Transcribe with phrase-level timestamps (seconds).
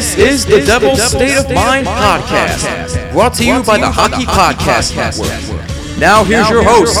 [0.00, 4.96] this is the Devil's State of Mind podcast, brought to you by the Hockey Podcast
[4.96, 5.98] Network.
[5.98, 6.96] Now here's your host,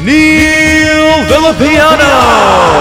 [0.00, 2.78] Neil Villapiano.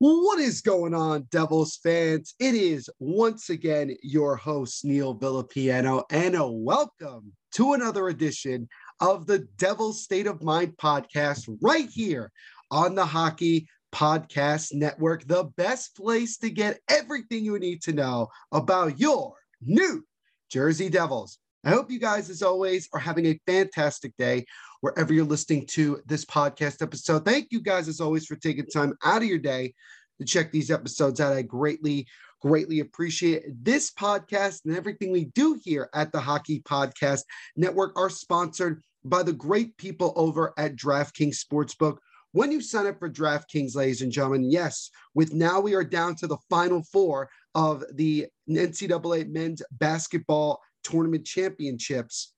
[0.00, 2.34] What is going on, Devils fans?
[2.40, 8.68] It is once again your host, Neil Villapiano, and a welcome to another edition
[9.00, 12.32] of the Devil's State of Mind podcast right here
[12.70, 18.28] on the Hockey Podcast Network, the best place to get everything you need to know
[18.52, 20.04] about your New
[20.50, 21.38] Jersey Devils.
[21.64, 24.46] I hope you guys, as always, are having a fantastic day
[24.80, 27.24] wherever you're listening to this podcast episode.
[27.24, 29.74] Thank you guys, as always, for taking time out of your day
[30.18, 31.32] to check these episodes out.
[31.32, 32.06] I greatly,
[32.40, 33.42] greatly appreciate.
[33.62, 37.22] This podcast and everything we do here at the Hockey Podcast
[37.56, 41.98] Network are sponsored by the great people over at DraftKings Sportsbook.
[42.32, 46.14] When you sign up for DraftKings, ladies and gentlemen, yes, with now we are down
[46.16, 52.34] to the final four of the NCAA men's basketball tournament championships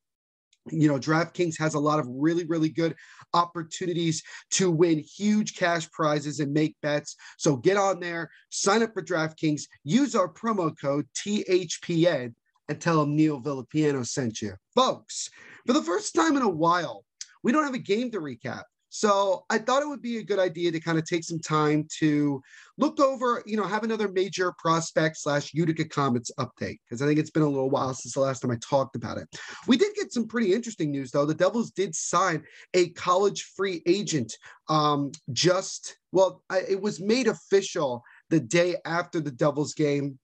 [0.71, 2.94] you know, DraftKings has a lot of really, really good
[3.32, 7.16] opportunities to win huge cash prizes and make bets.
[7.38, 12.34] So get on there, sign up for DraftKings, use our promo code THPN,
[12.70, 14.54] and tell them Neil Villapiano sent you.
[14.76, 15.28] Folks,
[15.66, 17.04] for the first time in a while,
[17.42, 18.62] we don't have a game to recap.
[18.91, 21.86] So I thought it would be a good idea to kind of take some time
[21.98, 22.41] to
[22.76, 27.19] look over, you know, have another major prospect slash Utica Comets update because I think
[27.19, 29.28] it's been a little while since the last time I talked about it.
[29.69, 31.26] We did get some pretty interesting news though.
[31.26, 32.42] The Devils did sign
[32.75, 34.36] a college free agent.
[34.69, 40.19] Um, just well, I, it was made official the day after the Devils game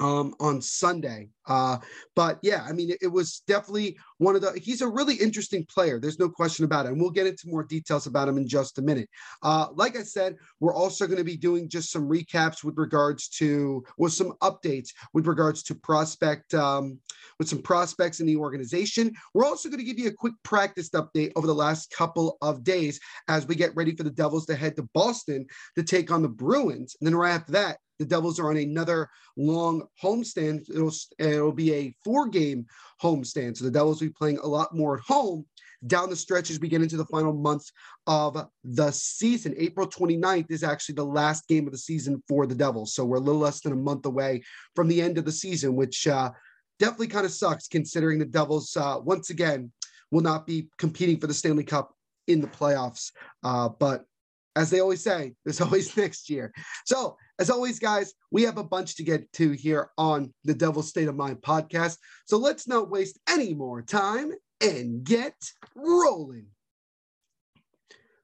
[0.00, 1.28] um, on Sunday.
[1.46, 1.78] Uh,
[2.16, 5.66] but yeah, I mean, it, it, was definitely one of the, he's a really interesting
[5.66, 6.00] player.
[6.00, 6.92] There's no question about it.
[6.92, 9.08] And we'll get into more details about him in just a minute.
[9.42, 13.28] Uh, like I said, we're also going to be doing just some recaps with regards
[13.30, 16.98] to, with some updates with regards to prospect, um,
[17.38, 19.12] with some prospects in the organization.
[19.34, 22.64] We're also going to give you a quick practice update over the last couple of
[22.64, 25.46] days as we get ready for the Devils to head to Boston
[25.76, 26.96] to take on the Bruins.
[27.00, 30.68] And then right after that, the Devils are on another long homestand.
[30.70, 32.66] It'll, it'll be a four game
[33.02, 33.56] homestand.
[33.56, 35.46] So the Devils will be playing a lot more at home
[35.86, 37.70] down the stretch as we get into the final month
[38.06, 39.54] of the season.
[39.58, 42.94] April 29th is actually the last game of the season for the Devils.
[42.94, 44.42] So we're a little less than a month away
[44.74, 46.30] from the end of the season, which uh,
[46.78, 49.70] definitely kind of sucks considering the Devils, uh, once again,
[50.10, 51.92] will not be competing for the Stanley Cup
[52.26, 53.10] in the playoffs.
[53.42, 54.04] Uh, but
[54.56, 56.52] as they always say, there's always next year.
[56.84, 60.88] So, as always, guys, we have a bunch to get to here on the Devil's
[60.88, 61.98] State of Mind podcast.
[62.26, 65.34] So, let's not waste any more time and get
[65.74, 66.46] rolling.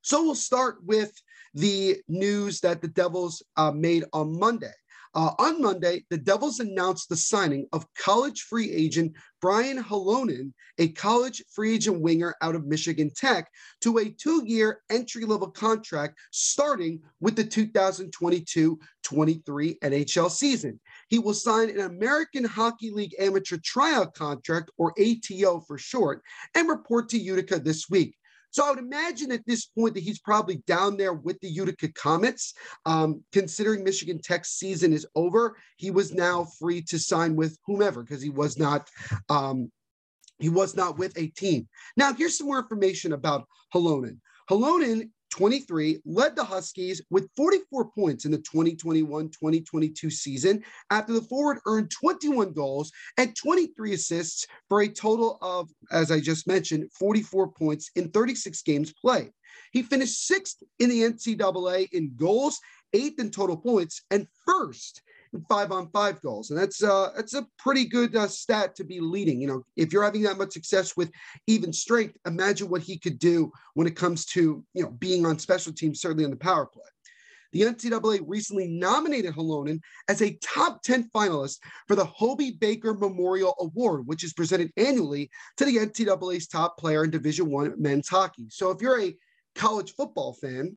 [0.02, 1.12] So, we'll start with
[1.54, 4.72] the news that the Devils uh, made on Monday.
[5.12, 10.88] Uh, on Monday, the Devils announced the signing of college free agent Brian Halonen, a
[10.88, 16.18] college free agent winger out of Michigan Tech, to a two year entry level contract
[16.30, 20.78] starting with the 2022 23 NHL season.
[21.08, 26.22] He will sign an American Hockey League amateur tryout contract, or ATO for short,
[26.54, 28.14] and report to Utica this week.
[28.50, 31.92] So I would imagine at this point that he's probably down there with the Utica
[31.92, 32.54] Comets.
[32.86, 38.02] Um, considering Michigan Tech's season is over, he was now free to sign with whomever
[38.02, 38.88] because he was not
[39.28, 39.70] um,
[40.38, 41.68] he was not with a team.
[41.96, 44.18] Now here's some more information about Halonen.
[44.50, 51.22] Halonen 23, led the Huskies with 44 points in the 2021 2022 season after the
[51.22, 56.90] forward earned 21 goals and 23 assists for a total of, as I just mentioned,
[56.98, 59.32] 44 points in 36 games played.
[59.72, 62.58] He finished sixth in the NCAA in goals,
[62.92, 65.02] eighth in total points, and first
[65.48, 66.50] five on five goals.
[66.50, 69.40] And that's uh, that's a pretty good uh, stat to be leading.
[69.40, 71.10] You know, if you're having that much success with
[71.46, 75.38] even strength, imagine what he could do when it comes to, you know, being on
[75.38, 76.82] special teams, certainly on the power play.
[77.52, 83.56] The NCAA recently nominated Halonen as a top 10 finalist for the Hobey Baker Memorial
[83.58, 88.46] Award, which is presented annually to the NCAA's top player in Division One men's hockey.
[88.50, 89.16] So if you're a
[89.56, 90.76] college football fan,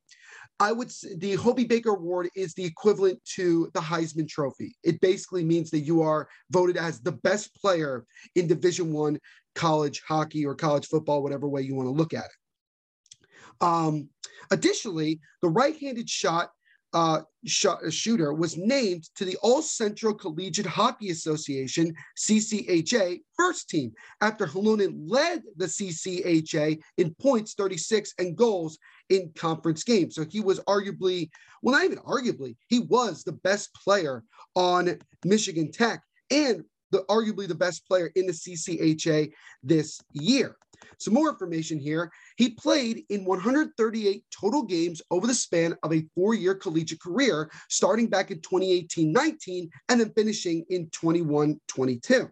[0.64, 4.78] I would say the Hobey Baker Award is the equivalent to the Heisman Trophy.
[4.82, 8.06] It basically means that you are voted as the best player
[8.36, 9.20] in Division One
[9.56, 13.62] college hockey or college football, whatever way you want to look at it.
[13.62, 14.08] Um,
[14.52, 16.52] additionally, the right-handed shot
[16.94, 23.92] uh, sh- shooter was named to the All Central Collegiate Hockey Association (CCHA) first team
[24.22, 28.78] after Halonen led the CCHA in points 36 and goals
[29.10, 30.16] in conference games.
[30.16, 31.30] So he was arguably,
[31.62, 34.24] well, not even arguably, he was the best player
[34.56, 36.64] on Michigan Tech and
[36.94, 39.32] the arguably the best player in the CCHA
[39.62, 40.56] this year.
[40.98, 42.12] Some more information here.
[42.38, 47.52] He played in 138 total games over the span of a four year collegiate career,
[47.70, 52.30] starting back in 2018 19 and then finishing in 21 22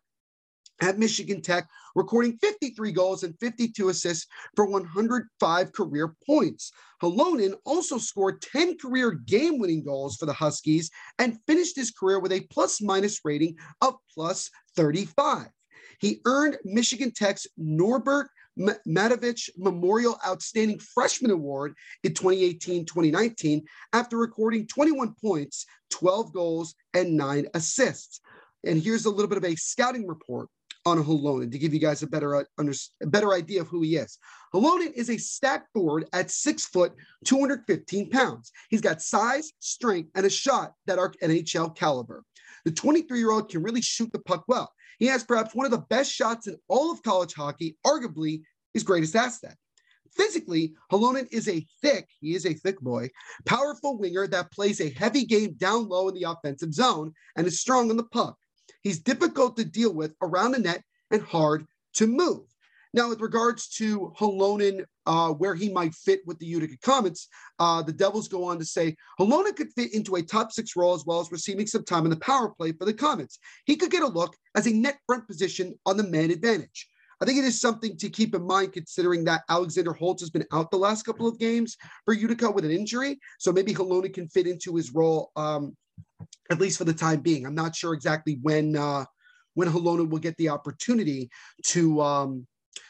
[0.81, 6.71] at Michigan Tech, recording 53 goals and 52 assists for 105 career points.
[7.01, 10.89] Halonen also scored 10 career game winning goals for the Huskies
[11.19, 15.47] and finished his career with a plus minus rating of plus 35.
[15.99, 18.29] He earned Michigan Tech's Norbert
[18.59, 21.73] Matovich Memorial Outstanding Freshman Award
[22.03, 23.63] in 2018 2019
[23.93, 28.19] after recording 21 points, 12 goals, and nine assists.
[28.65, 30.49] And here's a little bit of a scouting report
[30.85, 33.81] on Halonen to give you guys a better, uh, under, a better idea of who
[33.81, 34.17] he is.
[34.53, 36.93] Halonen is a stack forward at six foot,
[37.25, 38.51] 215 pounds.
[38.69, 42.23] He's got size, strength, and a shot that are NHL caliber.
[42.65, 44.71] The 23 year old can really shoot the puck well.
[44.99, 48.41] He has perhaps one of the best shots in all of college hockey, arguably
[48.73, 49.55] his greatest asset.
[50.15, 53.09] Physically, Halonen is a thick, he is a thick boy,
[53.45, 57.61] powerful winger that plays a heavy game down low in the offensive zone and is
[57.61, 58.37] strong on the puck.
[58.81, 62.41] He's difficult to deal with around the net and hard to move.
[62.93, 67.81] Now, with regards to Halonen, uh, where he might fit with the Utica Comets, uh,
[67.81, 71.05] the Devils go on to say Halonen could fit into a top six role as
[71.05, 73.39] well as receiving some time in the power play for the Comets.
[73.65, 76.89] He could get a look as a net front position on the man advantage.
[77.21, 80.45] I think it is something to keep in mind considering that Alexander Holtz has been
[80.51, 83.19] out the last couple of games for Utica with an injury.
[83.39, 85.77] So maybe Halonen can fit into his role um,
[86.49, 87.45] at least for the time being.
[87.45, 89.05] I'm not sure exactly when uh,
[89.53, 91.29] when Halonen will get the opportunity
[91.67, 92.47] to um,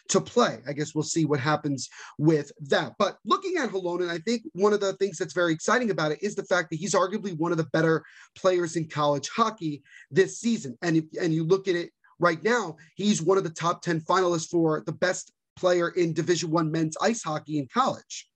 [0.10, 0.60] to play.
[0.68, 2.94] I guess we'll see what happens with that.
[3.00, 6.22] But looking at Halonen, I think one of the things that's very exciting about it
[6.22, 8.04] is the fact that he's arguably one of the better
[8.36, 10.78] players in college hockey this season.
[10.82, 14.02] And if, and you look at it right now, he's one of the top 10
[14.02, 18.28] finalists for the best player in Division One men's ice hockey in college.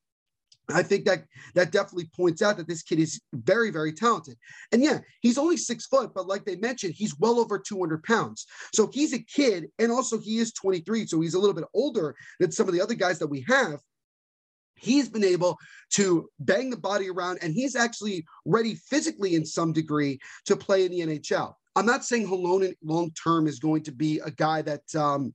[0.69, 4.37] I think that that definitely points out that this kid is very, very talented.
[4.71, 8.45] And yeah, he's only six foot, but like they mentioned, he's well over 200 pounds.
[8.73, 12.15] So he's a kid, and also he is 23, so he's a little bit older
[12.39, 13.79] than some of the other guys that we have.
[14.75, 15.57] He's been able
[15.91, 20.85] to bang the body around, and he's actually ready physically in some degree to play
[20.85, 21.53] in the NHL.
[21.75, 25.33] I'm not saying Halonen long term is going to be a guy that um,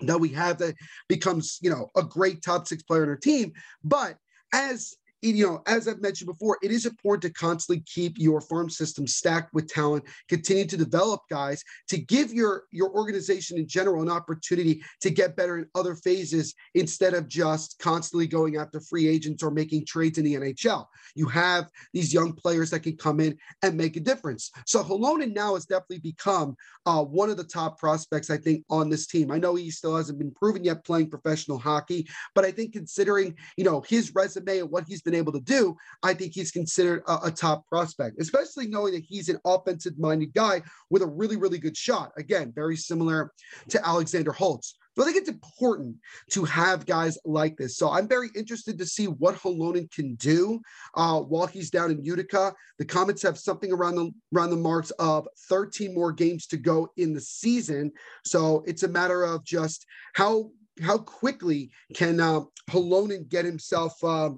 [0.00, 0.74] that we have that
[1.08, 3.52] becomes you know a great top six player on our team,
[3.84, 4.16] but
[4.52, 8.68] as you know, as I've mentioned before, it is important to constantly keep your farm
[8.68, 14.02] system stacked with talent, continue to develop guys to give your your organization in general
[14.02, 19.06] an opportunity to get better in other phases instead of just constantly going after free
[19.06, 20.86] agents or making trades in the NHL.
[21.14, 24.50] You have these young players that can come in and make a difference.
[24.66, 28.88] So Halonen now has definitely become uh, one of the top prospects, I think, on
[28.88, 29.30] this team.
[29.30, 33.36] I know he still hasn't been proven yet playing professional hockey, but I think considering
[33.56, 37.02] you know his resume and what he's been able to do, I think he's considered
[37.06, 41.36] a, a top prospect, especially knowing that he's an offensive minded guy with a really,
[41.36, 42.12] really good shot.
[42.16, 43.32] Again, very similar
[43.68, 44.76] to Alexander Holtz.
[44.94, 45.96] So I think it's important
[46.32, 47.76] to have guys like this.
[47.76, 50.60] So I'm very interested to see what Halonen can do
[50.94, 52.52] uh, while he's down in Utica.
[52.78, 56.88] The Comets have something around the around the marks of 13 more games to go
[56.98, 57.92] in the season.
[58.24, 60.50] So it's a matter of just how
[60.82, 62.40] how quickly can uh,
[62.70, 64.30] Halonen get himself uh,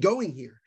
[0.00, 0.60] going here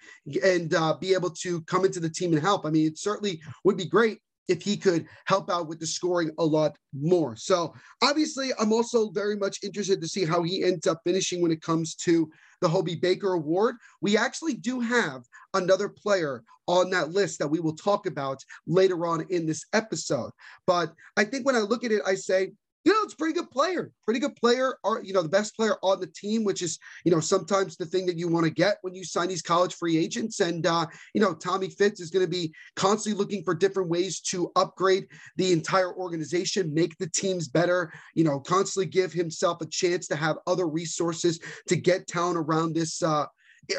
[0.43, 2.65] and uh, be able to come into the team and help.
[2.65, 6.31] I mean, it certainly would be great if he could help out with the scoring
[6.37, 7.35] a lot more.
[7.35, 11.51] So obviously, I'm also very much interested to see how he ends up finishing when
[11.51, 12.29] it comes to
[12.61, 13.75] the Hobey Baker Award.
[14.01, 19.05] We actually do have another player on that list that we will talk about later
[19.05, 20.31] on in this episode.
[20.65, 22.53] But I think when I look at it, I say,
[22.85, 25.55] you know, it's a pretty good player, pretty good player, or, you know, the best
[25.55, 28.51] player on the team, which is, you know, sometimes the thing that you want to
[28.51, 30.39] get when you sign these college free agents.
[30.39, 34.19] And, uh, you know, Tommy Fitz is going to be constantly looking for different ways
[34.21, 39.65] to upgrade the entire organization, make the teams better, you know, constantly give himself a
[39.65, 43.25] chance to have other resources to get talent around this, uh,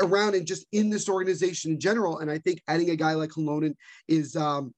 [0.03, 2.19] around and just in this organization in general.
[2.19, 3.77] And I think adding a guy like Halonen
[4.09, 4.75] is, um,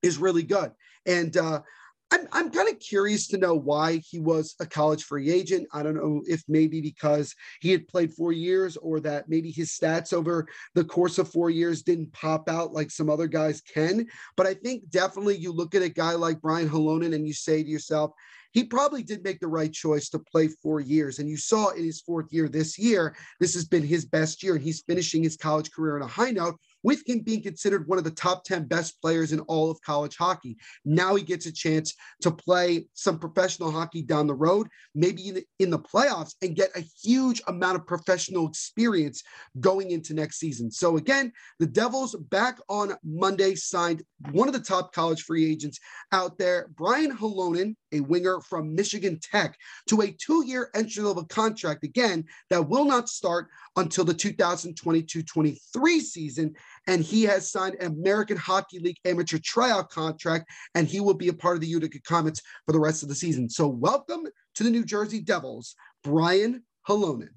[0.00, 0.70] is really good.
[1.06, 1.62] And uh,
[2.10, 5.68] I'm, I'm kind of curious to know why he was a college free agent.
[5.72, 9.70] I don't know if maybe because he had played four years or that maybe his
[9.70, 14.06] stats over the course of four years didn't pop out like some other guys can.
[14.36, 17.62] But I think definitely you look at a guy like Brian Halonen and you say
[17.62, 18.12] to yourself,
[18.52, 21.18] he probably did make the right choice to play four years.
[21.18, 24.54] And you saw in his fourth year this year, this has been his best year,
[24.54, 27.98] and he's finishing his college career on a high note with him being considered one
[27.98, 30.56] of the top 10 best players in all of college hockey.
[30.86, 35.34] Now he gets a chance to play some professional hockey down the road, maybe in
[35.34, 39.22] the, in the playoffs, and get a huge amount of professional experience
[39.60, 40.70] going into next season.
[40.70, 45.78] So, again, the Devils back on Monday signed one of the top college free agents
[46.12, 51.26] out there, Brian Halonen, a winger from Michigan Tech, to a two year entry level
[51.26, 56.54] contract, again, that will not start until the 2022 23 season.
[56.88, 61.28] And he has signed an American Hockey League amateur tryout contract, and he will be
[61.28, 63.48] a part of the Utica Comets for the rest of the season.
[63.48, 64.26] So, welcome
[64.56, 67.28] to the New Jersey Devils, Brian Halonen.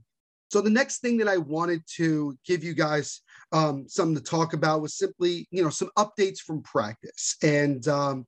[0.51, 3.22] So the next thing that I wanted to give you guys
[3.53, 7.38] um, something to talk about was simply, you know, some updates from practice.
[7.41, 8.25] And, um,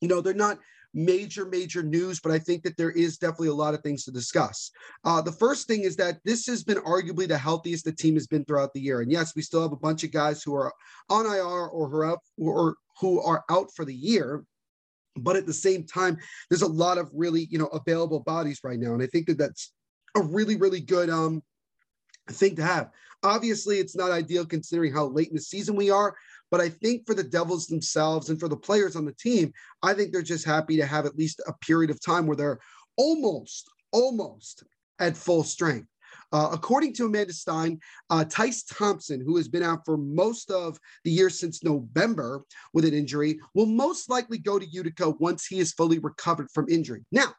[0.00, 0.58] you know, they're not
[0.94, 4.10] major, major news, but I think that there is definitely a lot of things to
[4.10, 4.70] discuss.
[5.04, 8.26] Uh, the first thing is that this has been arguably the healthiest the team has
[8.26, 9.00] been throughout the year.
[9.00, 10.72] And yes, we still have a bunch of guys who are
[11.08, 14.44] on IR or who are out, or who are out for the year.
[15.16, 16.18] But at the same time,
[16.48, 18.94] there's a lot of really, you know, available bodies right now.
[18.94, 19.72] And I think that that's
[20.16, 21.42] a really, really good um,
[22.30, 22.90] thing to have.
[23.22, 26.16] Obviously, it's not ideal considering how late in the season we are,
[26.50, 29.52] but I think for the Devils themselves and for the players on the team,
[29.82, 32.60] I think they're just happy to have at least a period of time where they're
[32.96, 34.64] almost, almost
[34.98, 35.88] at full strength.
[36.32, 37.78] Uh, according to Amanda Stein,
[38.10, 42.42] uh, Tyce Thompson, who has been out for most of the year since November
[42.72, 46.68] with an injury, will most likely go to Utica once he is fully recovered from
[46.68, 47.04] injury.
[47.10, 47.34] Now,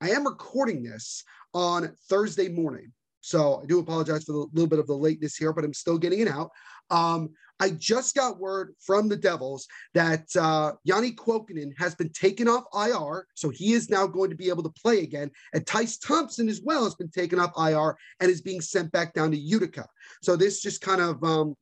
[0.00, 2.92] I am recording this on Thursday morning.
[3.24, 5.96] So I do apologize for the little bit of the lateness here, but I'm still
[5.96, 6.50] getting it out.
[6.90, 12.48] Um, I just got word from the Devils that uh, Janne Kuokkanen has been taken
[12.48, 15.30] off IR, so he is now going to be able to play again.
[15.54, 19.14] And Tyce Thompson as well has been taken off IR and is being sent back
[19.14, 19.86] down to Utica.
[20.22, 21.54] So this just kind of um,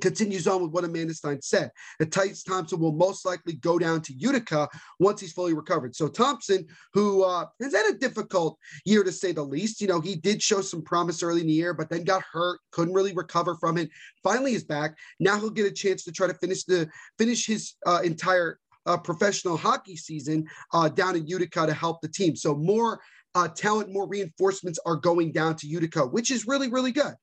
[0.00, 4.00] continues on with what Amanda Stein said that Tyce Thompson will most likely go down
[4.02, 5.94] to Utica once he's fully recovered.
[5.94, 10.00] So Thompson, who uh, has had a difficult year to say the least, you know,
[10.00, 13.14] he did show some promise early in the year, but then got hurt, couldn't really
[13.14, 13.88] recover from it.
[14.22, 14.96] Finally, is back.
[15.20, 18.98] Now he'll get a chance to try to finish the finish his uh, entire uh,
[18.98, 22.36] professional hockey season uh, down in Utica to help the team.
[22.36, 23.00] So more
[23.34, 27.14] uh, talent, more reinforcements are going down to Utica, which is really, really good.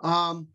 [0.00, 0.48] Um,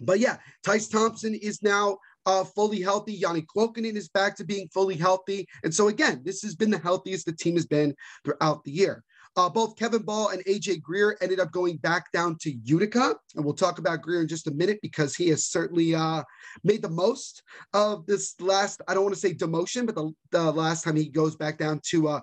[0.00, 3.20] but yeah, Tyce Thompson is now uh, fully healthy.
[3.20, 5.46] Janne Kuokkanen is back to being fully healthy.
[5.64, 9.04] And so again, this has been the healthiest the team has been throughout the year.
[9.36, 13.14] Uh, both Kevin Bahl and AJ Greer ended up going back down to Utica.
[13.36, 16.24] And we'll talk about Greer in just a minute because he has certainly uh,
[16.64, 17.42] made the most
[17.72, 21.08] of this last, I don't want to say demotion, but the, the last time he
[21.08, 22.20] goes back down to uh,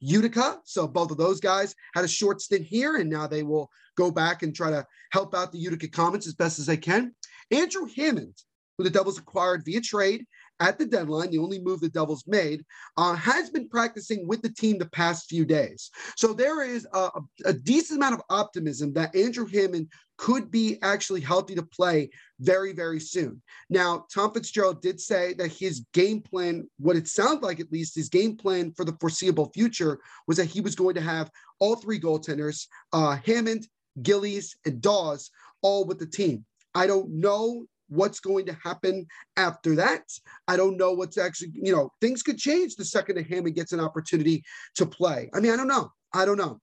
[0.00, 0.58] Utica.
[0.64, 4.10] So both of those guys had a short stint here, and now they will go
[4.10, 7.14] back and try to help out the Utica Comets as best as they can.
[7.50, 8.34] Andrew Hammond,
[8.78, 10.24] who the Devils acquired via trade
[10.60, 12.64] at the deadline, the only move the Devils made,
[12.98, 15.90] uh, has been practicing with the team the past few days.
[16.16, 17.10] So there is a,
[17.46, 19.88] a, decent amount of optimism that Andrew Hammond
[20.18, 23.40] could be actually healthy to play very, very soon.
[23.70, 27.94] Now, Tom Fitzgerald did say that his game plan, what it sounded like at least,
[27.94, 31.76] his game plan for the foreseeable future was that he was going to have all
[31.76, 33.66] three goaltenders, uh, Hammond,
[34.02, 35.30] Gillies, and Daws,
[35.62, 36.44] all with the team.
[36.74, 40.04] I don't know what's going to happen after that.
[40.48, 43.72] I don't know what's actually, you know, things could change the second that Hammond gets
[43.72, 44.44] an opportunity
[44.76, 45.28] to play.
[45.34, 45.90] I mean, I don't know.
[46.14, 46.60] I don't know.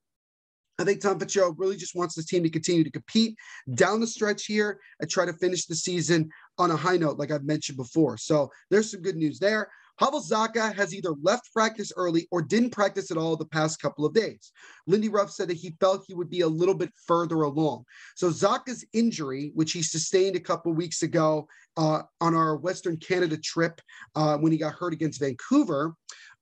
[0.80, 3.36] I think Tom Fitzgerald really just wants this team to continue to compete
[3.74, 7.32] down the stretch here and try to finish the season on a high note, like
[7.32, 8.18] I've mentioned before.
[8.18, 9.70] So there's some good news there.
[10.00, 14.06] Pavel Zacha has either left practice early or didn't practice at all the past couple
[14.06, 14.52] of days.
[14.86, 17.84] Lindy Ruff said that he felt he would be a little bit further along.
[18.16, 23.38] So Zacha's injury, which he sustained a couple weeks ago uh, on our Western Canada
[23.38, 23.82] trip
[24.16, 25.96] uh, when he got hurt against Vancouver,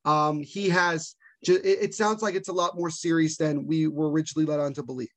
[0.04, 1.16] um, he has.
[1.48, 4.82] It sounds like it's a lot more serious than we were originally led on to
[4.82, 5.10] believe.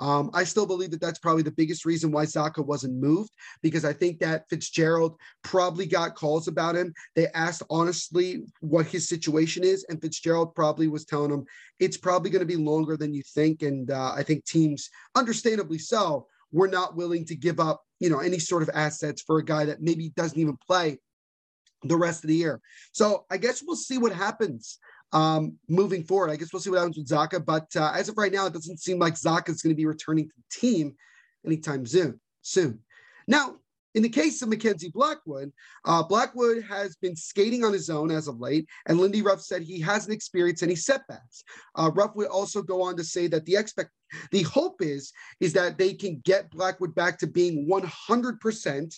[0.00, 3.30] Um, I still believe that that's probably the biggest reason why Zacha wasn't moved
[3.62, 6.92] because I think that Fitzgerald probably got calls about him.
[7.14, 11.44] They asked honestly what his situation is, and Fitzgerald probably was telling them
[11.78, 13.62] it's probably going to be longer than you think.
[13.62, 18.18] And uh, I think teams, understandably so, were not willing to give up, you know,
[18.18, 20.98] any sort of assets for a guy that maybe doesn't even play
[21.84, 22.60] the rest of the year.
[22.92, 24.78] So I guess we'll see what happens
[25.12, 26.30] um, moving forward.
[26.30, 28.52] I guess we'll see what happens with Zacha, But uh, as of right now, it
[28.52, 30.94] doesn't seem like Zacha is going to be returning to the team
[31.44, 32.20] anytime soon.
[32.42, 32.80] Soon.
[33.28, 33.56] Now,
[33.94, 35.52] in the case of Mackenzie Blackwood,
[35.84, 39.62] uh, Blackwood has been skating on his own as of late, and Lindy Ruff said
[39.62, 41.44] he hasn't experienced any setbacks.
[41.74, 43.90] Uh, Ruff would also go on to say that the expect,
[44.30, 48.94] the hope is, is that they can get Blackwood back to being 100 percent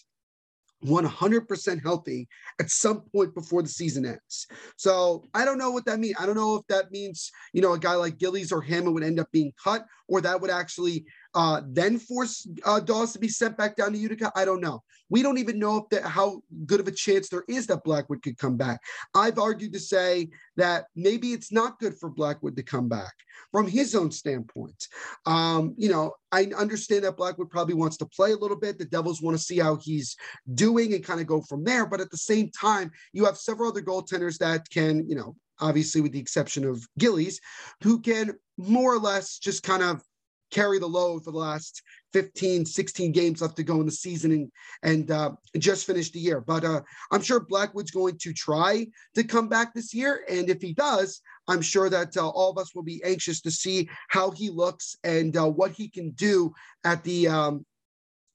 [0.85, 2.29] 100% healthy
[2.61, 4.47] at some point before the season ends.
[4.77, 6.17] So I don't know what that means.
[6.19, 9.05] I don't know if that means, you know, a guy like Gillies or Hammond would
[9.05, 13.29] end up being cut or that would actually uh, then force uh, Daws to be
[13.29, 14.31] sent back down to Utica.
[14.37, 14.83] I don't know.
[15.11, 18.23] We don't even know if that, how good of a chance there is that Blackwood
[18.23, 18.81] could come back.
[19.15, 23.13] I've argued to say that maybe it's not good for Blackwood to come back
[23.53, 24.89] from his own standpoint.
[25.27, 28.79] Um, you know, I understand that Blackwood probably wants to play a little bit.
[28.79, 30.17] The Devils want to see how he's
[30.55, 31.87] doing and kind of go from there.
[31.87, 36.01] But at the same time, you have several other goaltenders that can, you know, obviously
[36.01, 37.41] with the exception of Gillies,
[37.83, 40.03] who can more or less just kind of
[40.51, 44.33] carry the load for the last 15, 16 games left to go in the season
[44.33, 44.53] and,
[44.83, 46.41] and uh, just finished the year.
[46.41, 50.25] But uh, I'm sure Blackwood's going to try to come back this year.
[50.29, 53.51] And if he does, I'm sure that uh, all of us will be anxious to
[53.51, 56.53] see how he looks and uh, what he can do
[56.85, 57.67] at the um,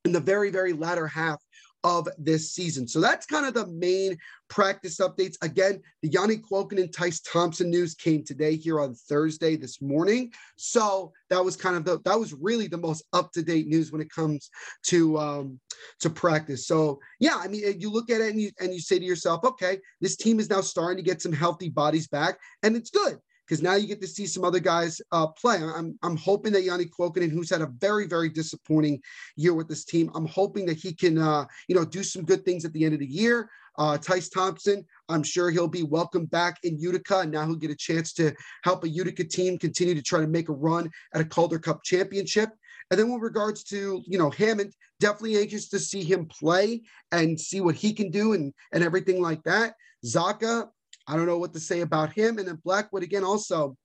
[0.06, 1.42] in the very, very latter half
[1.84, 2.88] of this season.
[2.88, 4.18] So that's kind of the main
[4.50, 5.36] practice updates.
[5.42, 10.32] Again, the Janne Kuokkanen and Tyce Thompson news came today here on Thursday this morning.
[10.58, 13.92] So that was kind of the that was really the most up to date news
[13.92, 14.50] when it comes
[14.88, 15.60] to um,
[16.02, 16.68] to practice.
[16.68, 19.44] So yeah, I mean, you look at it and you and you say to yourself,
[19.44, 23.20] okay, this team is now starting to get some healthy bodies back, and it's good
[23.50, 25.58] because now you get to see some other guys uh, play.
[25.58, 29.02] I'm, I'm hoping that Janne Kuokkanen, who's had a very, very disappointing
[29.38, 32.46] year with this team, I'm hoping that he can, uh, you know, do some good
[32.46, 33.50] things at the end of the year.
[33.80, 37.72] Uh, Tyce Thompson, I'm sure he'll be welcome back in Utica, and now he'll get
[37.72, 38.34] a chance to
[38.64, 41.82] help a Utica team continue to try to make a run at a Calder Cup
[41.84, 42.50] championship.
[42.92, 47.40] And then with regards to, you know, Hammond, definitely anxious to see him play and
[47.40, 49.74] see what he can do and, and everything like that.
[50.06, 50.68] Zacha,
[51.10, 52.38] I don't know what to say about him.
[52.38, 53.76] And then Blackwood again, also,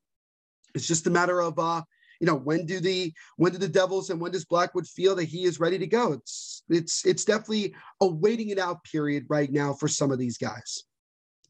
[0.75, 1.83] it's just a matter of uh,
[2.21, 5.25] you know, when do the when do the Devils and when does Blackwood feel that
[5.25, 6.13] he is ready to go?
[6.13, 10.39] It's it's it's definitely a waiting it out period right now for some of these
[10.39, 10.85] guys.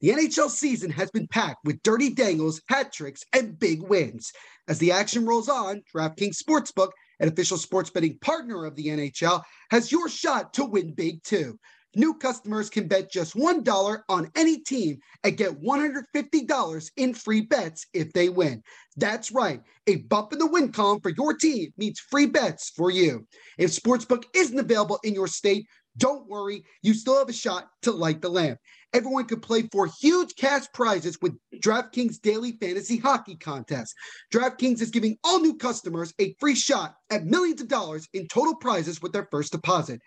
[0.01, 4.33] The NHL season has been packed with dirty dangles, hat tricks, and big wins.
[4.69, 9.43] As the action rolls on, DraftKings Sportsbook, an official sports betting partner of the NHL,
[9.71, 11.59] has your shot to win big too.
[11.97, 17.87] New customers can bet just $1 on any team and get $150 in free bets
[17.93, 18.63] if they win.
[18.97, 19.61] That's right.
[19.87, 23.27] A bump in the win column for your team means free bets for you.
[23.59, 26.65] If Sportsbook isn't available in your state, don't worry.
[26.83, 28.59] You still have a shot to light the lamp.
[28.95, 33.95] everyone could play for huge cash prizes with DraftKings Daily Fantasy Hockey Contest.
[34.33, 38.55] DraftKings is giving all new customers a free shot at millions of dollars in total
[38.55, 40.01] prizes with their first deposit.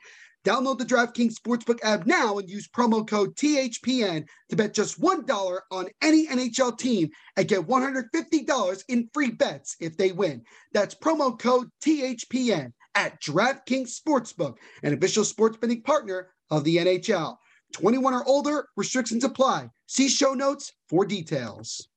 [0.47, 5.59] Download the DraftKings Sportsbook app now and use promo code THPN to bet just $1
[5.71, 10.41] on any NHL team and get $150 in free bets if they win.
[10.71, 17.35] That's promo code THPN at DraftKings Sportsbook, an official sports betting partner of the NHL.
[17.73, 19.69] 21 or older, restrictions apply.
[19.87, 21.89] See show notes for details.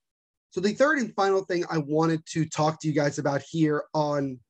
[0.50, 3.84] So, the third and final thing I wanted to talk to you guys about here
[3.94, 4.40] on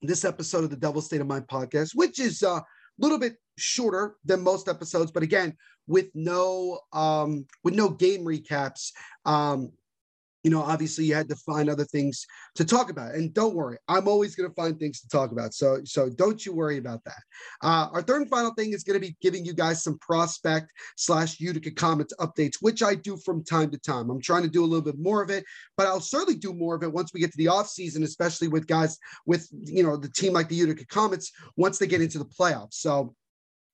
[0.00, 2.60] this episode of the Devil State of Mind podcast, which is uh,
[2.98, 8.24] a little bit shorter than most episodes, but again, with no um, with no game
[8.24, 8.92] recaps.
[9.24, 9.72] Um,
[10.42, 13.14] you know, obviously you had to find other things to talk about.
[13.14, 15.54] And don't worry, I'm always going to find things to talk about.
[15.54, 17.22] So, so don't you worry about that.
[17.62, 20.72] Uh, our third and final thing is going to be giving you guys some prospect
[20.96, 24.10] slash Utica Comets updates, which I do from time to time.
[24.10, 25.44] I'm trying to do a little bit more of it,
[25.76, 28.48] but I'll certainly do more of it once we get to the off season, especially
[28.48, 32.18] with guys with, you know, the team like the Utica Comets once they get into
[32.18, 32.74] the playoffs.
[32.74, 33.14] So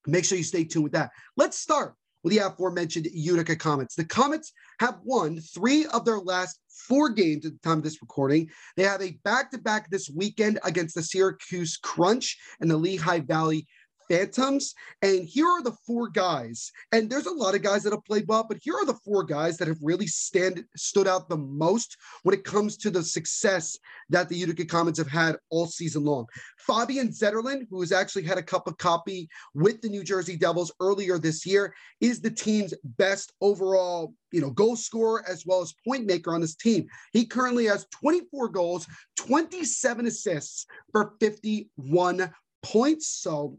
[0.06, 1.11] make sure you stay tuned with that.
[1.37, 3.94] Let's start with the aforementioned Utica Comets.
[3.94, 6.58] The Comets have won three of their last
[6.88, 8.48] four games at the time of this recording.
[8.76, 13.20] They have a back to back this weekend against the Syracuse Crunch and the Lehigh
[13.20, 13.66] Valley
[14.09, 14.75] Phantoms.
[15.03, 16.73] And here are the four guys.
[16.92, 19.25] And there's a lot of guys that have played well, but here are the four
[19.25, 23.79] guys that have really stand stood out the most when it comes to the success
[24.09, 26.27] that the Utica Comets have had all season long.
[26.59, 30.73] Fabian Zetterlund, who has actually had a cup of copy with the New Jersey Devils
[30.81, 35.75] earlier this year, is the team's best overall, you know, goal scorer as well as
[35.87, 36.87] point maker on this team.
[37.12, 42.31] He currently has 24 goals, 27 assists for 51
[42.62, 43.09] points.
[43.09, 43.59] So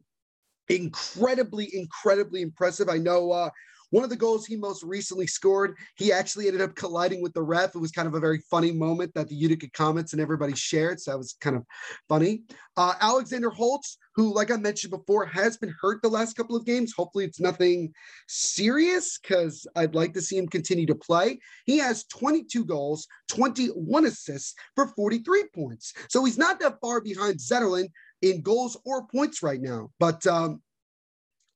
[0.69, 2.89] incredibly, incredibly impressive.
[2.89, 3.49] I know uh,
[3.91, 7.41] one of the goals he most recently scored, he actually ended up colliding with the
[7.41, 7.75] ref.
[7.75, 10.99] It was kind of a very funny moment that the Utica Comets and everybody shared.
[10.99, 11.65] So that was kind of
[12.07, 12.43] funny.
[12.77, 16.65] Uh, Alexander Holtz, who, like I mentioned before, has been hurt the last couple of
[16.65, 16.93] games.
[16.95, 17.91] Hopefully, it's nothing
[18.27, 21.39] serious because I'd like to see him continue to play.
[21.65, 25.93] He has 22 goals, 21 assists for 43 points.
[26.09, 27.89] So he's not that far behind Zetterlund
[28.21, 29.91] in goals or points right now.
[29.99, 30.61] But um,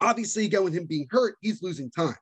[0.01, 2.15] obviously, again, with him being hurt, he's losing time.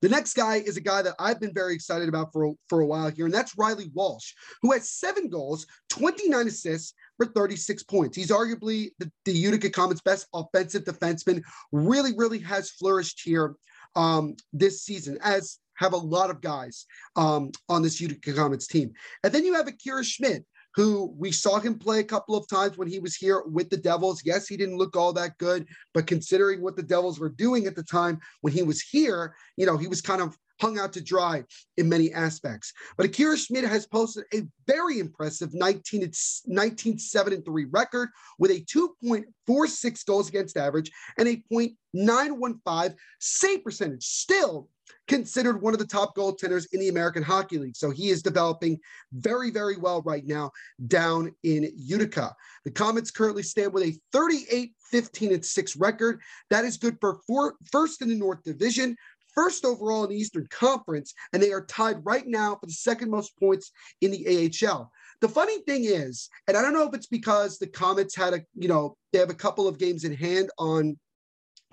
[0.00, 2.86] The next guy is a guy that I've been very excited about for, for a
[2.86, 8.16] while here, and that's Reilly Walsh, who has seven goals, 29 assists for 36 points.
[8.16, 13.54] He's arguably the, the Utica Comets' best offensive defenseman, really, really has flourished here
[13.96, 16.86] um, this season, as have a lot of guys
[17.16, 18.92] um, on this Utica Comets team.
[19.24, 20.44] And then you have Akira Schmid,
[20.78, 23.76] who we saw him play a couple of times when he was here with the
[23.76, 24.22] Devils.
[24.24, 27.74] Yes, he didn't look all that good, but considering what the Devils were doing at
[27.74, 31.00] the time when he was here, you know, he was kind of hung out to
[31.00, 31.42] dry
[31.78, 32.72] in many aspects.
[32.96, 36.12] But Akira Schmid has posted a very impressive 19,
[36.46, 43.64] 19 7 and 3 record with a 2.46 goals against average and a 0.915 save
[43.64, 44.04] percentage.
[44.04, 44.68] Still
[45.08, 47.76] considered one of the top goaltenders in the American Hockey League.
[47.76, 48.78] So he is developing
[49.12, 50.52] very, very well right now
[50.86, 52.34] down in Utica.
[52.64, 56.20] The Comets currently stand with a 38 15 and 6 record.
[56.50, 58.96] That is good for four, first in the North Division,
[59.34, 63.10] first overall in the Eastern Conference, and they are tied right now for the second
[63.10, 64.90] most points in the AHL.
[65.20, 68.40] The funny thing is, and I don't know if it's because the Comets had a,
[68.54, 70.96] you know, they have a couple of games in hand on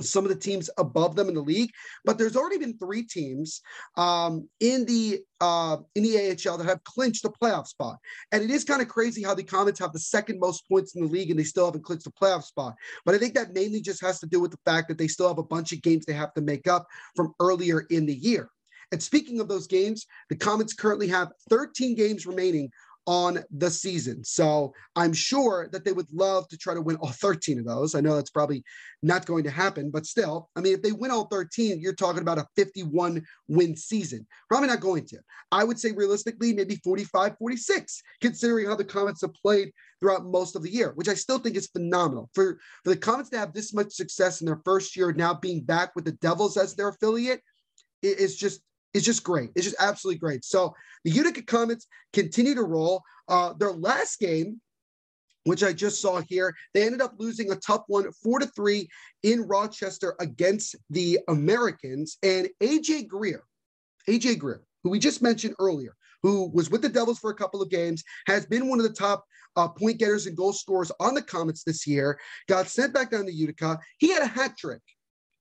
[0.02, 1.72] some of the teams above them in the league,
[2.04, 3.62] but there's already been three teams
[3.98, 7.98] um, in the uh, in the AHL that have clinched a playoff spot,
[8.32, 11.02] and it is kind of crazy how the Comets have the second most points in
[11.02, 12.76] the league and they still haven't clinched a playoff spot.
[13.06, 15.28] But I think that mainly just has to do with the fact that they still
[15.28, 18.50] have a bunch of games they have to make up from earlier in the year.
[18.92, 22.70] And speaking of those games, the Comets currently have 13 games remaining
[23.08, 24.24] on the season.
[24.24, 27.96] So I'm sure that they would love to try to win all 13 of those.
[27.96, 28.64] I know that's probably
[29.04, 32.22] not going to happen, but still, I mean, if they win all 13, you're talking
[32.22, 34.26] about a 51 win season.
[34.50, 35.18] Probably not going to.
[35.52, 40.56] I would say realistically, maybe 45, 46, considering how the Comets have played throughout most
[40.56, 42.30] of the year, which I still think is phenomenal.
[42.34, 45.62] For, for the Comets to have this much success in their first year, now being
[45.62, 47.42] back with the Devils as their affiliate,
[48.02, 48.62] it is just
[48.96, 49.52] it's just great.
[49.56, 50.46] It's just absolutely great.
[50.46, 53.04] So the Utica Comets continue to roll.
[53.28, 54.62] Uh, their last game,
[55.44, 58.88] which I just saw here, they ended up losing a tough one, four to three
[59.24, 62.18] in Rochester against the Americans.
[62.24, 63.44] And AJ Greer,
[64.08, 67.62] AJ Greer, who we just mentioned earlier, who was with the Devils for a couple
[67.62, 69.26] of games, has been one of the top
[69.58, 73.26] uh, point getters and goal scorers on the Comets this year, got sent back down
[73.26, 73.78] to Utica.
[73.98, 74.82] He had a hat trick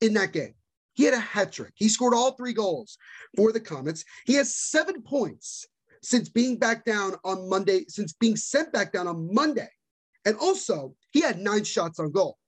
[0.00, 0.54] in that game.
[0.94, 1.72] He had a hat trick.
[1.74, 2.96] He scored all three goals
[3.36, 4.04] for the Comets.
[4.26, 5.66] He has seven points
[6.02, 9.68] since being back down on Monday, since being sent back down on Monday.
[10.24, 12.38] And also, he had nine shots on goal.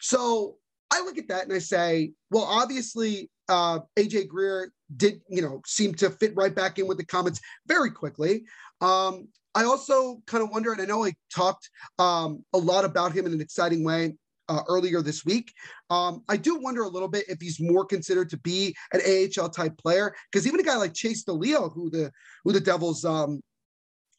[0.00, 0.56] So
[0.90, 5.62] I look at that and I say, well, obviously, uh, AJ Greer did, you know,
[5.66, 8.44] seem to fit right back in with the Comets very quickly.
[8.80, 13.12] Um, I also kind of wonder, and I know I talked um, a lot about
[13.12, 14.16] him in an exciting way
[14.48, 15.52] uh, earlier this week.
[15.90, 19.48] Um, I do wonder a little bit if he's more considered to be an AHL
[19.48, 22.10] type player because even a guy like Chase DeLeo, who the
[22.44, 23.40] who the Devils um,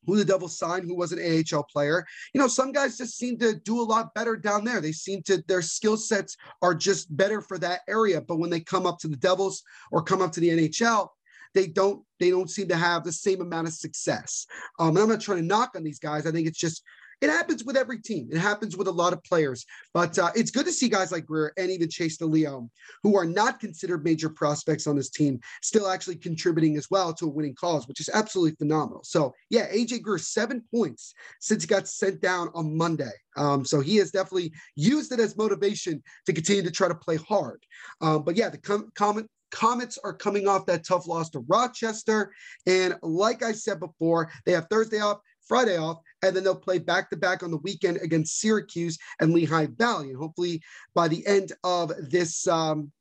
[0.05, 2.05] who the Devils signed, who was an AHL player.
[2.33, 4.81] You know, some guys just seem to do a lot better down there.
[4.81, 8.21] They seem to their skill sets are just better for that area.
[8.21, 11.09] But when they come up to the Devils or come up to the NHL,
[11.53, 14.45] they don't they don't seem to have the same amount of success.
[14.79, 16.25] Um, and I'm not trying to knock on these guys.
[16.25, 16.83] I think it's just
[17.21, 18.29] it happens with every team.
[18.31, 19.65] It happens with a lot of players.
[19.93, 22.69] But uh, it's good to see guys like Greer and even Chase DeLeo,
[23.03, 27.25] who are not considered major prospects on this team, still actually contributing as well to
[27.25, 29.03] a winning cause, which is absolutely phenomenal.
[29.03, 33.11] So, yeah, AJ Greer, seven points since he got sent down on Monday.
[33.37, 37.17] Um, so he has definitely used it as motivation to continue to try to play
[37.17, 37.63] hard.
[38.01, 42.33] Um, but yeah, the com- comment Comets are coming off that tough loss to Rochester.
[42.65, 46.79] And like I said before, they have Thursday off, Friday off, and then they'll play
[46.79, 50.09] back to back on the weekend against Syracuse and Lehigh Valley.
[50.09, 50.61] And hopefully
[50.93, 52.91] by the end of this um,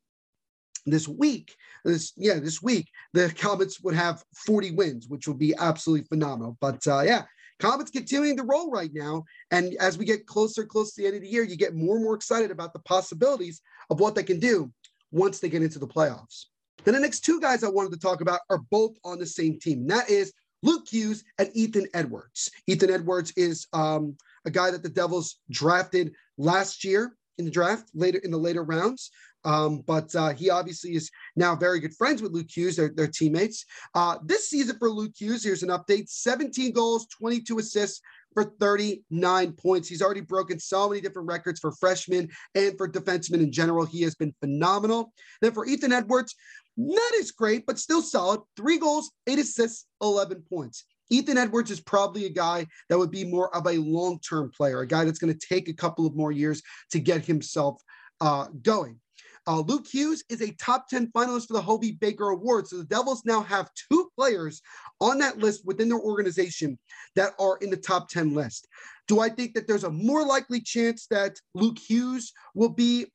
[0.87, 5.55] this week, this yeah, this week, the Comets would have 40 wins, which would be
[5.57, 6.57] absolutely phenomenal.
[6.61, 7.23] But uh, yeah,
[7.61, 9.25] Comets continuing to roll right now.
[9.51, 11.97] And as we get closer, close to the end of the year, you get more
[11.97, 13.61] and more excited about the possibilities
[13.91, 14.73] of what they can do
[15.11, 16.47] once they get into the playoffs.
[16.85, 19.59] Then the next two guys I wanted to talk about are both on the same
[19.59, 19.81] team.
[19.81, 20.33] And that is
[20.65, 22.51] Luke Hughes and Ethan Edwards.
[22.67, 27.91] Ethan Edwards is um, a guy that the Devils drafted last year in the draft,
[27.95, 29.11] later in the later rounds.
[29.45, 33.09] Um, but uh, he obviously is now very good friends with Luke Hughes, their, their
[33.09, 33.67] teammates.
[33.95, 38.01] Uh, this season for Luke Hughes, here's an update 17 goals, 22 assists
[38.35, 39.89] for 39 points.
[39.89, 43.87] He's already broken so many different records for freshmen and for defensemen in general.
[43.87, 45.13] He has been phenomenal.
[45.41, 46.35] Then for Ethan Edwards,
[46.77, 48.41] not as great, but still solid.
[48.57, 50.85] Three goals, eight assists, 11 points.
[51.11, 54.81] Ethan Edwards is probably a guy that would be more of a long term player,
[54.81, 57.81] a guy that's going to take a couple of more years to get himself
[58.21, 58.99] uh, going.
[59.47, 62.67] Uh, Luke Hughes is a top 10 finalist for the Hobey Baker Award.
[62.67, 64.63] So the Devils now have two players
[65.01, 66.79] on that list within their organization
[67.15, 68.67] that are in the top 10 list.
[69.07, 73.07] Do I think that there's a more likely chance that Luke Hughes will be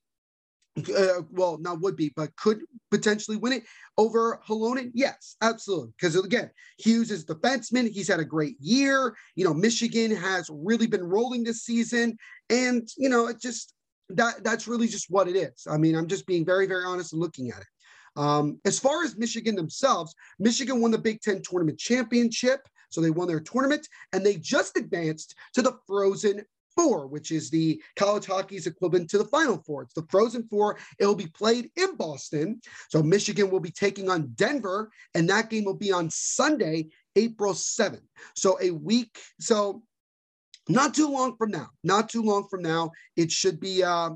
[0.95, 2.61] uh, well, not would be, but could
[2.91, 3.63] potentially win it
[3.97, 4.91] over Halonen?
[4.93, 5.93] Yes, absolutely.
[5.99, 7.89] Because again, Hughes is defenseman.
[7.89, 9.15] He's had a great year.
[9.35, 12.17] You know, Michigan has really been rolling this season,
[12.49, 13.73] and you know, it just
[14.09, 15.67] that that's really just what it is.
[15.69, 17.67] I mean, I'm just being very, very honest and looking at it.
[18.15, 22.61] Um, as far as Michigan themselves, Michigan won the Big Ten tournament championship.
[22.89, 26.43] So they won their tournament and they just advanced to the Frozen
[26.75, 29.83] Four, which is the college hockey's equivalent to the Final Four.
[29.83, 30.77] It's the Frozen Four.
[30.97, 32.61] It'll be played in Boston.
[32.89, 37.53] So Michigan will be taking on Denver, and that game will be on Sunday, April
[37.53, 38.01] 7th.
[38.35, 39.19] So a week.
[39.39, 39.83] So
[40.69, 41.69] not too long from now.
[41.83, 42.91] Not too long from now.
[43.17, 43.83] It should be.
[43.83, 44.11] Uh,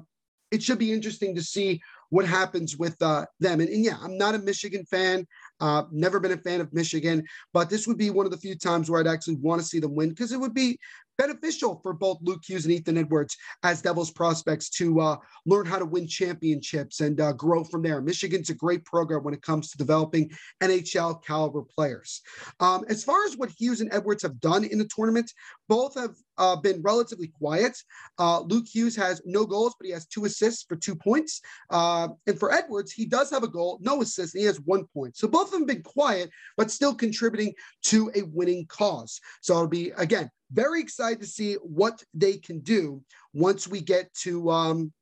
[0.51, 3.59] it should be interesting to see what happens with uh, them.
[3.59, 5.25] And, and, yeah, I'm not a Michigan fan.
[5.59, 8.55] Uh, never been a fan of Michigan, but this would be one of the few
[8.55, 10.77] times where I'd actually want to see them win because it would be
[11.17, 15.79] beneficial for both Luke Hughes and Ethan Edwards as Devils prospects to uh, learn how
[15.79, 18.01] to win championships and uh, grow from there.
[18.01, 22.21] Michigan's a great program when it comes to developing NHL caliber players.
[22.59, 25.31] Um, as far as what Hughes and Edwards have done in the tournament,
[25.67, 27.77] both have uh, been relatively quiet.
[28.17, 31.41] Uh, Luke Hughes has no goals, but he has two assists for two points.
[31.69, 34.85] Uh, and for Edwards, he does have a goal, no assists, and he has one
[34.93, 35.15] point.
[35.15, 39.19] So both of them have been quiet, but still contributing to a winning cause.
[39.41, 43.01] So it'll be, again, very excited to see what they can do
[43.33, 44.93] once we get to um,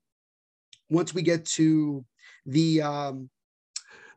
[0.90, 2.06] once we get to
[2.46, 3.30] the um,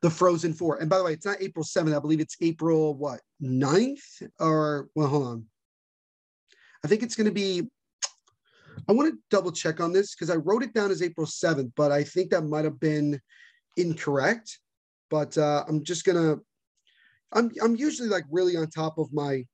[0.00, 0.76] the Frozen Four.
[0.76, 1.96] And by the way, it's not April 7th.
[1.96, 5.46] I believe it's April what 9th or well, hold on.
[6.84, 7.68] I think it's going to be.
[8.88, 11.72] I want to double check on this because I wrote it down as April 7th,
[11.76, 13.20] but I think that might have been
[13.76, 14.58] incorrect.
[15.10, 16.36] But uh, I'm just gonna.
[17.32, 19.44] I'm I'm usually like really on top of my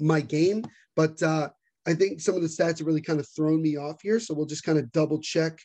[0.00, 0.64] my game,
[0.96, 1.48] but uh,
[1.86, 4.20] I think some of the stats have really kind of thrown me off here.
[4.20, 5.58] So we'll just kind of double check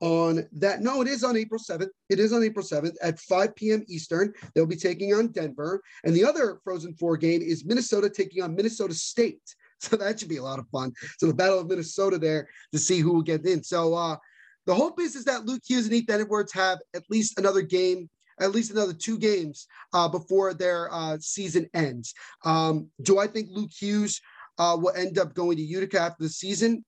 [0.00, 0.80] on that.
[0.80, 1.88] No, it is on April 7th.
[2.08, 3.84] It is on April 7th at 5 p.m.
[3.88, 4.32] Eastern.
[4.54, 5.80] They'll be taking on Denver.
[6.04, 9.42] And the other Frozen Four game is Minnesota taking on Minnesota State.
[9.80, 10.92] So that should be a lot of fun.
[11.18, 13.62] So the Battle of Minnesota there to see who will get in.
[13.62, 14.16] So uh,
[14.66, 18.10] the hope is is that Luke Hughes and Ethan Edwards have at least another game,
[18.40, 22.14] at least another two games uh, before their uh, season ends.
[22.44, 24.20] Um, do I think Luke Hughes
[24.58, 26.84] uh, will end up going to Utica after the season?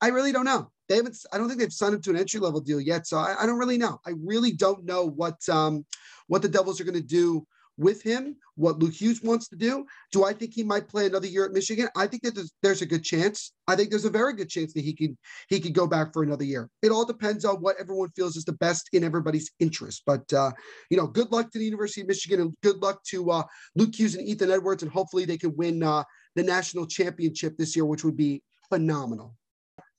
[0.00, 0.70] I really don't know.
[0.88, 1.16] They haven't.
[1.32, 3.46] I don't think they've signed him to an entry level deal yet, so I, I
[3.46, 3.98] don't really know.
[4.06, 5.86] I really don't know what um,
[6.26, 9.84] what the Devils are going to do with him, what Luke Hughes wants to do.
[10.12, 11.88] Do I think he might play another year at Michigan?
[11.96, 13.52] I think that there's, there's, a good chance.
[13.66, 15.16] I think there's a very good chance that he can
[15.48, 16.68] he could go back for another year.
[16.82, 20.02] It all depends on what everyone feels is the best in everybody's interest.
[20.06, 20.52] But uh,
[20.90, 23.42] you know, good luck to the University of Michigan and good luck to uh,
[23.74, 26.04] Luke Hughes and Ethan Edwards, and hopefully they can win uh,
[26.36, 29.34] the national championship this year, which would be phenomenal.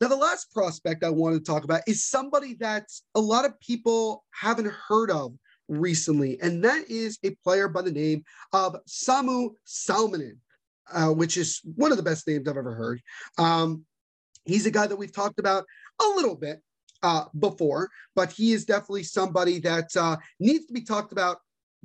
[0.01, 3.57] Now, the last prospect I wanted to talk about is somebody that a lot of
[3.61, 5.33] people haven't heard of
[5.67, 8.23] recently, and that is a player by the name
[8.53, 10.37] of Samu Salminen,
[10.93, 13.01] uh, which is one of the best names I've ever heard.
[13.37, 13.85] Um,
[14.45, 15.65] he's a guy that we've talked about
[16.01, 16.61] a little bit
[17.03, 21.37] uh, before, but he is definitely somebody that uh, needs to be talked about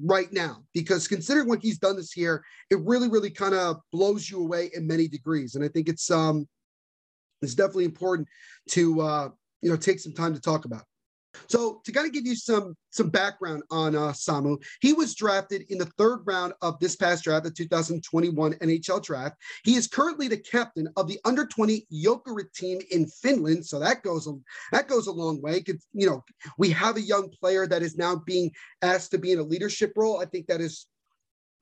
[0.02, 4.30] right now because considering what he's done this year, it really, really kind of blows
[4.30, 6.48] you away in many degrees, and I think it's um,
[7.42, 8.28] it's definitely important
[8.70, 9.28] to uh,
[9.62, 10.84] you know take some time to talk about.
[11.48, 15.64] So to kind of give you some some background on uh, Samu, he was drafted
[15.68, 19.36] in the third round of this past draft, the 2021 NHL draft.
[19.64, 24.02] He is currently the captain of the under 20 Jokerit team in Finland, so that
[24.02, 24.32] goes a,
[24.72, 25.62] that goes a long way.
[25.92, 26.24] You know,
[26.58, 28.50] we have a young player that is now being
[28.82, 30.20] asked to be in a leadership role.
[30.20, 30.86] I think that is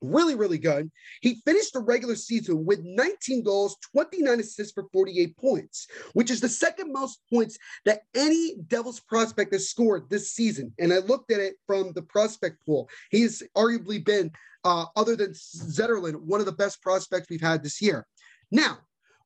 [0.01, 0.89] really, really good.
[1.21, 6.41] He finished the regular season with 19 goals, 29 assists for 48 points, which is
[6.41, 10.73] the second most points that any Devils prospect has scored this season.
[10.79, 12.89] And I looked at it from the prospect pool.
[13.11, 14.31] He's arguably been,
[14.63, 18.05] uh, other than Zetterlund, one of the best prospects we've had this year.
[18.51, 18.79] Now,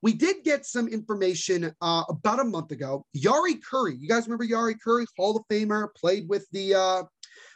[0.04, 3.06] we did get some information uh, about a month ago.
[3.16, 7.04] Jari Kurri, you guys remember Jari Kurri, Hall of Famer, played with the uh,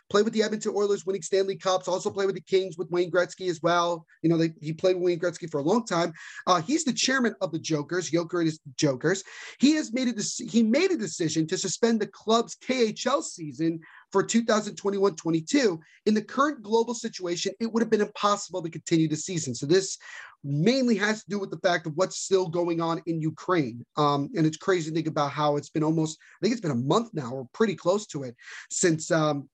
[0.09, 1.87] played with the Edmonton Oilers, winning Stanley Cups.
[1.87, 4.05] Also played with the Kings with Wayne Gretzky as well.
[4.21, 6.13] You know, they, he played with Wayne Gretzky for a long time.
[6.45, 8.09] Uh, he's the chairman of the Jokers.
[8.09, 9.23] Joker is Jokers.
[9.59, 13.79] He has made a he made a decision to suspend the club's KHL season
[14.11, 15.77] for 2021-22.
[16.05, 19.53] In the current global situation, it would have been impossible to continue the season.
[19.53, 19.97] So this
[20.43, 23.85] mainly has to do with the fact of what's still going on in Ukraine.
[23.97, 26.71] Um, and it's crazy to think about how it's been almost, I think it's been
[26.71, 28.35] a month now, or pretty close to it,
[28.69, 29.49] since um,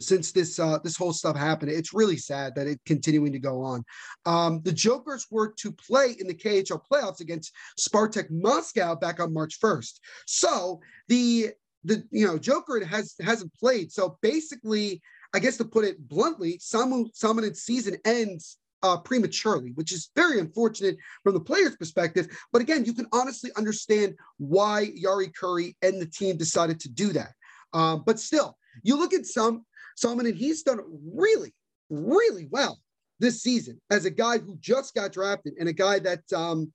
[0.00, 1.72] since this uh, this whole stuff happened.
[1.72, 3.84] It's really sad that it's continuing to go on.
[4.26, 9.32] Um, the Jokers were to play in the KHL playoffs against Spartak Moscow back on
[9.32, 9.98] March 1st.
[10.26, 11.50] So the
[11.84, 13.92] the you know Joker has hasn't played.
[13.92, 15.00] So basically,
[15.34, 20.38] I guess to put it bluntly, Samu Salminen's season ends uh, prematurely, which is very
[20.38, 22.28] unfortunate from the player's perspective.
[22.52, 27.12] But again, you can honestly understand why Jari Kurri and the team decided to do
[27.12, 27.32] that.
[27.72, 29.64] Um, but still, you look at some
[29.98, 30.80] Salminen, and he's done
[31.14, 31.54] really,
[31.90, 32.78] really well
[33.20, 36.72] this season as a guy who just got drafted and a guy that um,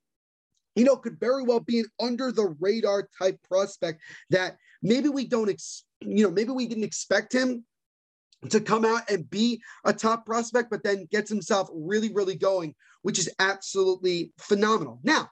[0.76, 5.26] you know could very well be an under the radar type prospect that maybe we
[5.26, 7.64] don't ex- you know maybe we didn't expect him
[8.50, 12.76] to come out and be a top prospect but then gets himself really really going
[13.04, 15.00] which is absolutely phenomenal.
[15.04, 15.30] Now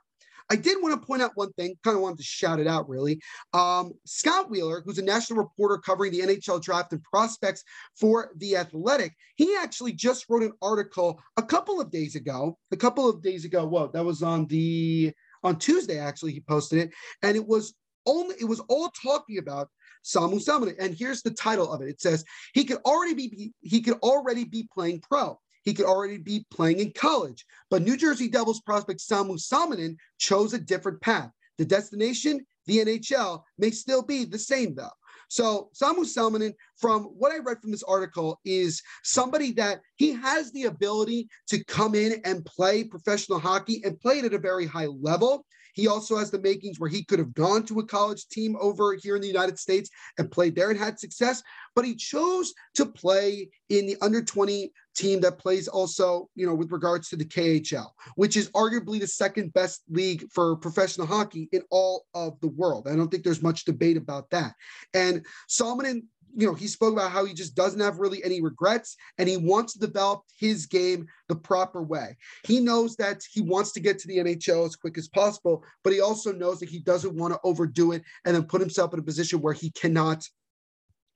[0.52, 2.90] I did want to point out one thing, kind of wanted to shout it out
[2.90, 3.22] really.
[3.54, 7.64] Um, Scott Wheeler, who's a national reporter covering the NHL draft and prospects
[7.98, 12.58] for The Athletic, he actually just wrote an article a couple of days ago.
[12.72, 16.80] A couple of days ago, whoa, that was on the on Tuesday, actually, he posted
[16.80, 16.92] it,
[17.24, 17.74] and it was
[18.06, 19.70] only it was all talking about
[20.04, 20.76] Samu Salminen.
[20.80, 21.88] And here's the title of it.
[21.88, 26.18] It says he could already be he could already be playing pro he could already
[26.18, 27.46] be playing in college.
[27.70, 31.30] But New Jersey Devils prospect Samu Salminen chose a different path.
[31.58, 34.90] The destination, the NHL, may still be the same though.
[35.28, 40.52] So Samu Salminen, from what I read from this article, is somebody that he has
[40.52, 44.66] the ability to come in and play professional hockey and play it at a very
[44.66, 45.46] high level.
[45.74, 48.94] He also has the makings where he could have gone to a college team over
[48.94, 51.42] here in the United States and played there and had success,
[51.76, 56.54] but he chose to play in the under 20 team that plays also, you know,
[56.54, 61.48] with regards to the KHL, which is arguably the second best league for professional hockey
[61.52, 62.88] in all of the world.
[62.88, 64.54] I don't think there's much debate about that.
[64.94, 66.04] And Salminen
[66.36, 69.38] you know, he spoke about how he just doesn't have really any regrets and he
[69.38, 72.18] wants to develop his game the proper way.
[72.46, 75.94] He knows that he wants to get to the NHL as quick as possible, but
[75.94, 79.00] he also knows that he doesn't want to overdo it and then put himself in
[79.00, 80.28] a position where he cannot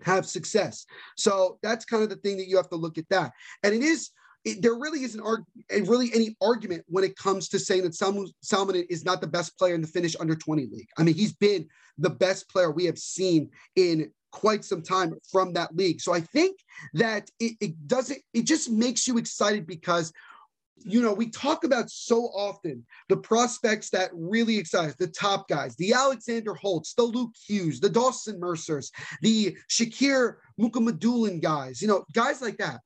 [0.01, 0.85] have success.
[1.17, 3.31] So that's kind of the thing that you have to look at that.
[3.63, 4.11] And it is
[4.45, 8.85] it, there really isn't arg- really any argument when it comes to saying that Salminen
[8.89, 10.87] is not the best player in the Finnish under 20 league.
[10.97, 15.53] I mean, he's been the best player we have seen in quite some time from
[15.53, 16.01] that league.
[16.01, 16.59] So I think
[16.93, 20.11] that it, it doesn't, it just makes you excited because
[20.83, 25.47] you know, we talk about so often the prospects that really excite us, the top
[25.47, 31.87] guys, the Alexander Holtz, the Luke Hughes, the Dawson Mercers, the Shakir Mukhamadullin guys, you
[31.87, 32.81] know, guys like that.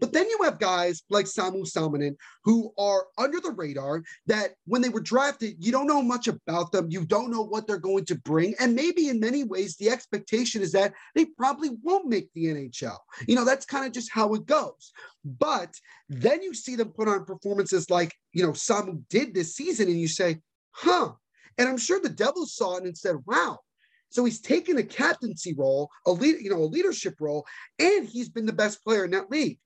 [0.00, 4.82] But then you have guys like Samu Salminen who are under the radar that when
[4.82, 6.88] they were drafted, you don't know much about them.
[6.90, 8.54] You don't know what they're going to bring.
[8.58, 12.96] And maybe in many ways, the expectation is that they probably won't make the NHL.
[13.26, 14.92] You know, that's kind of just how it goes.
[15.24, 15.74] But
[16.08, 20.00] then you see them put on performances like, you know, Samu did this season, and
[20.00, 20.38] you say,
[20.70, 21.12] huh.
[21.58, 23.58] And I'm sure the Devils saw it and said, wow,
[24.08, 27.46] so he's taken a captaincy role, a lead, you know, a leadership role,
[27.78, 29.58] and he's been the best player in that league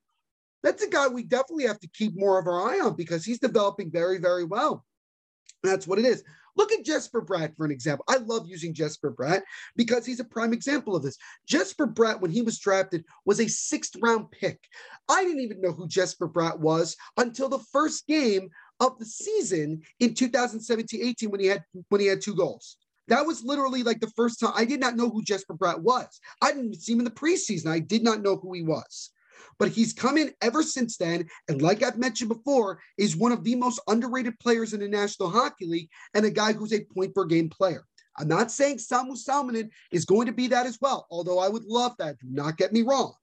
[0.64, 3.38] that's a guy we definitely have to keep more of our eye on because he's
[3.38, 4.84] developing very, very well.
[5.62, 6.24] That's what it is.
[6.56, 8.04] Look at Jesper Bratt for an example.
[8.08, 9.42] I love using Jesper Bratt
[9.76, 11.18] because he's a prime example of this.
[11.46, 14.58] Jesper Bratt, when he was drafted, was a sixth round pick.
[15.08, 18.48] I didn't even know who Jesper Bratt was until the first game
[18.80, 22.76] of the season in 2017-18 when he had when he had two goals.
[23.08, 26.20] That was literally like the first time I did not know who Jesper Bratt was.
[26.40, 27.66] I didn't see him in the preseason.
[27.66, 29.10] I did not know who he was
[29.58, 31.26] but he's come in ever since then.
[31.48, 35.30] And like I've mentioned before, is one of the most underrated players in the National
[35.30, 37.84] Hockey League and a guy who's a point per game player.
[38.16, 41.64] I'm not saying Samu Salminen is going to be that as well, although I would
[41.64, 42.18] love that.
[42.18, 43.14] Do not get me wrong.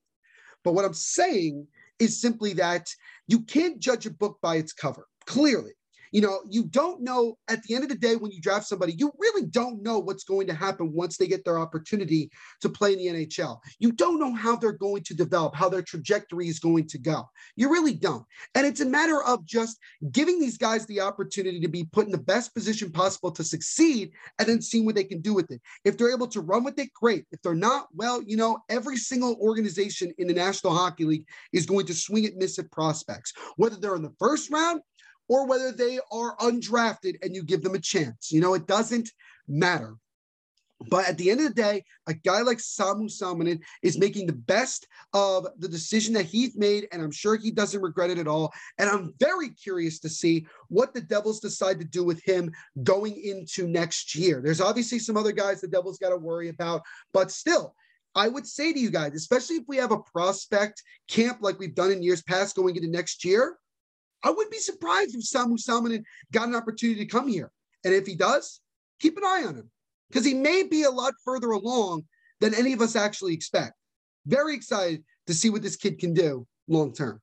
[0.63, 1.67] But what I'm saying
[1.99, 2.89] is simply that
[3.28, 5.72] you can't judge a book by its cover, clearly.
[6.12, 8.93] You know, you don't know at the end of the day when you draft somebody,
[8.93, 12.30] you really don't know what's going to happen once they get their opportunity
[12.62, 13.59] to play in the NHL.
[13.80, 17.30] You don't know how they're going to develop, how their trajectory is going to go.
[17.55, 18.26] You really don't.
[18.55, 19.78] And it's a matter of just
[20.12, 24.12] giving these guys the opportunity to be put in the best position possible to succeed
[24.39, 25.62] and then seeing what they can do with it.
[25.86, 27.26] If they're able to run with it, great.
[27.32, 31.66] If they're not, well, you know, every single organization in the National Hockey League is
[31.66, 34.82] going to swing at miss at prospects, whether they're in the first round
[35.32, 38.34] or whether they are undrafted and you give them a chance.
[38.34, 39.09] You know, it doesn't
[39.47, 39.95] matter.
[40.89, 44.34] But at the end of the day, a guy like Samu Salminen is making the
[44.34, 48.27] best of the decision that he's made, and I'm sure he doesn't regret it at
[48.27, 48.51] all.
[48.77, 52.51] And I'm very curious to see what the Devils decide to do with him
[52.84, 54.41] going into next year.
[54.43, 56.82] There's obviously some other guys the Devils got to worry about,
[57.13, 57.73] but still,
[58.15, 61.73] I would say to you guys, especially if we have a prospect camp like we've
[61.73, 63.55] done in years past going into next year,
[64.24, 67.51] I wouldn't be surprised if Samu Salminen got an opportunity to come here.
[67.84, 68.59] And if he does,
[68.99, 69.72] keep an eye on him
[70.09, 72.03] because he may be a lot further along
[72.39, 73.74] than any of us actually expect.
[74.26, 77.19] Very excited to see what this kid can do long term.